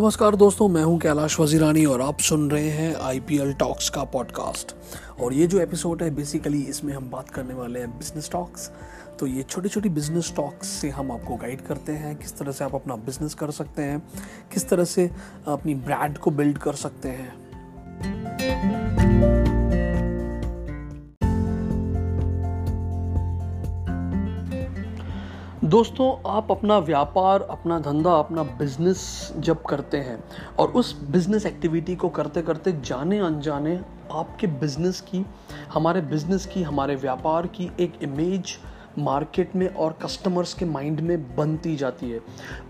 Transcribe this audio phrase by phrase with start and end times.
[0.00, 4.74] नमस्कार दोस्तों, मैं हूँ कैलाश वजीरानी और आप सुन रहे हैं आईपीएल टॉक्स का पॉडकास्ट
[5.20, 8.70] और ये जो एपिसोड है बेसिकली इसमें हम बात करने वाले हैं बिज़नेस टॉक्स
[9.20, 12.64] तो ये छोटी छोटी बिज़नेस टॉक्स से हम आपको गाइड करते हैं, किस तरह से
[12.64, 14.02] आप अपना बिज़नेस कर सकते हैं,
[14.52, 15.10] किस तरह से
[15.46, 17.49] अपनी ब्रांड को बिल्ड कर सकते हैं।
[25.70, 30.18] दोस्तों, आप अपना व्यापार, अपना धंधा, अपना बिज़नेस जब करते हैं
[30.58, 33.78] और उस बिज़नेस एक्टिविटी को करते करते जाने अनजाने
[34.10, 35.24] आपके बिज़नेस की,
[35.72, 38.56] हमारे बिज़नेस की, हमारे व्यापार की एक इमेज
[38.98, 42.20] मार्केट में और कस्टमर्स के माइंड में बनती जाती है।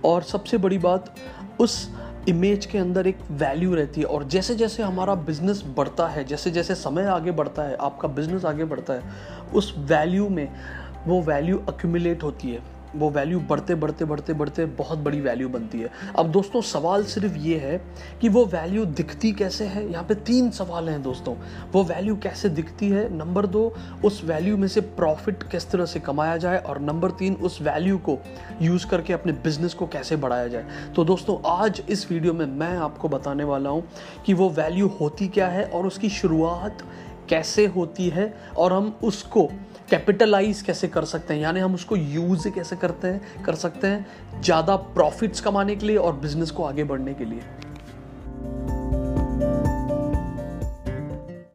[0.05, 1.15] और सबसे बड़ी बात,
[1.61, 1.89] उस
[2.29, 6.51] इमेज के अंदर एक वैल्यू रहती है और जैसे जैसे हमारा बिज़नेस बढ़ता है जैसे
[6.51, 9.03] जैसे समय आगे बढ़ता है, आपका बिज़नेस आगे बढ़ता है,
[9.55, 10.49] उस वैल्यू में
[11.07, 15.81] वो वैल्यू अक्यूमुलेट होती है। वो वैल्यू बढ़ते बढ़ते बढ़ते बढ़ते बहुत बड़ी वैल्यू बनती
[15.81, 17.83] है। अब दोस्तों, सवाल सिर्फ़ ये है
[18.21, 19.93] कि वो वैल्यू दिखती कैसे है?
[19.93, 21.35] यहाँ पे तीन सवाल हैं दोस्तों।
[21.73, 23.17] वो वैल्यू कैसे दिखती है?
[23.17, 26.59] नंबर दो, उस वैल्यू में से प्रॉफिट किस तरह से कमाया जाए?
[26.59, 28.19] और नंबर तीन, उस वैल्यू को
[28.63, 30.65] यूज़ करके अपने बिज़नेस को कैसे बढ़ाया जाए?
[30.97, 33.85] तो दोस्तों, आज इस वीडियो में मैं आपको बताने वाला हूँ
[34.27, 36.79] कि वो वैल्यू होती क्या है और उसकी शुरुआत
[37.31, 39.49] कैसे होती है और हम उसको
[39.91, 41.41] कैपिटलाइज कैसे कर सकते हैं?
[41.41, 45.97] यानी हम उसको यूज़ कैसे करते हैं, कर सकते हैं ज़्यादा प्रॉफिट्स कमाने के लिए
[45.97, 47.41] और बिज़नेस को आगे बढ़ने के लिए।